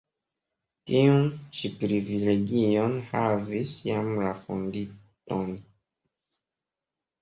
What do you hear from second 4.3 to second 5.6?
fondintoj.